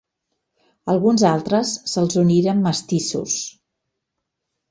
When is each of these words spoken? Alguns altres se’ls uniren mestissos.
Alguns 0.93 1.25
altres 1.31 1.73
se’ls 1.93 2.17
uniren 2.23 2.65
mestissos. 2.69 3.35